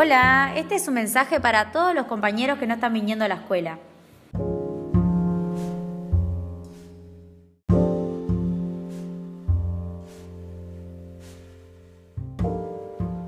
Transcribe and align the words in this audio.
Hola, 0.00 0.52
este 0.54 0.76
es 0.76 0.86
un 0.86 0.94
mensaje 0.94 1.40
para 1.40 1.72
todos 1.72 1.92
los 1.92 2.06
compañeros 2.06 2.60
que 2.60 2.68
no 2.68 2.74
están 2.74 2.92
viniendo 2.92 3.24
a 3.24 3.28
la 3.28 3.34
escuela. 3.34 3.80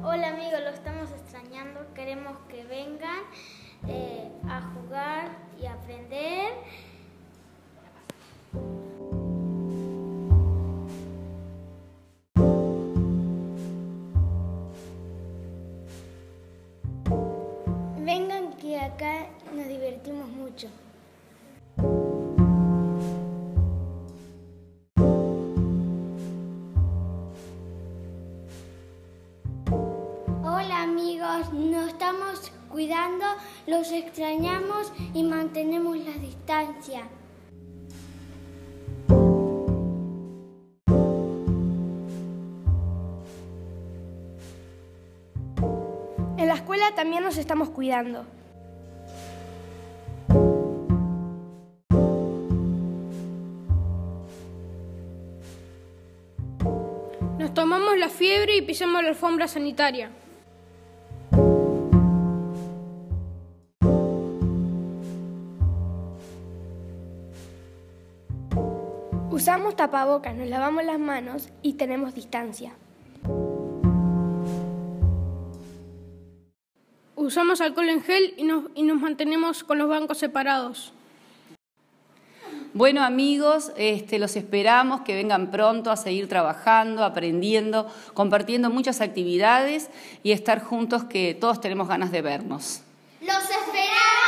Hola 0.05 0.29
amigos, 0.29 0.61
lo 0.63 0.71
estamos 0.71 1.11
extrañando, 1.11 1.93
queremos 1.93 2.39
que 2.49 2.63
vengan 2.63 3.19
eh, 3.89 4.31
a 4.49 4.61
jugar 4.73 5.29
y 5.61 5.67
aprender. 5.67 6.53
Acá 18.81 19.27
nos 19.55 19.69
divertimos 19.69 20.29
mucho. 20.29 20.69
Hola 30.43 30.83
amigos, 30.83 31.53
nos 31.53 31.89
estamos 31.89 32.53
cuidando, 32.71 33.25
los 33.67 33.93
extrañamos 33.93 34.93
y 35.13 35.25
mantenemos 35.25 35.99
la 35.99 36.13
distancia. 36.13 37.03
En 46.39 46.49
la 46.49 46.55
escuela 46.55 46.95
también 46.95 47.23
nos 47.23 47.37
estamos 47.37 47.69
cuidando. 47.69 48.25
Nos 57.41 57.55
tomamos 57.55 57.97
la 57.97 58.11
fiebre 58.11 58.55
y 58.55 58.61
pisamos 58.61 59.03
la 59.03 59.09
alfombra 59.09 59.49
sanitaria. 59.49 60.11
Usamos 69.31 69.75
tapabocas, 69.75 70.35
nos 70.35 70.49
lavamos 70.49 70.85
las 70.85 70.99
manos 70.99 71.49
y 71.63 71.73
tenemos 71.73 72.15
distancia. 72.15 72.75
Usamos 77.17 77.63
alcohol 77.63 77.89
en 77.89 78.03
gel 78.03 78.35
y 78.37 78.43
nos, 78.43 78.65
y 78.75 78.83
nos 78.83 79.01
mantenemos 79.01 79.65
con 79.65 79.79
los 79.79 79.89
bancos 79.89 80.19
separados. 80.19 80.93
Bueno 82.73 83.03
amigos, 83.03 83.73
este, 83.77 84.21
los 84.21 84.37
esperamos 84.37 85.01
que 85.01 85.17
vengan 85.17 85.51
pronto 85.51 85.91
a 85.91 85.97
seguir 85.97 86.29
trabajando, 86.29 87.05
aprendiendo, 87.05 87.89
compartiendo 88.15 88.71
muchas 88.71 89.01
actividades 89.01 89.91
y 90.23 90.31
estar 90.31 90.63
juntos 90.63 91.03
que 91.03 91.35
todos 91.35 91.61
tenemos 91.61 91.89
ganas 91.89 92.13
de 92.13 92.23
vernos. 92.23 92.83
Los 93.23 93.43
esperamos. 93.43 94.20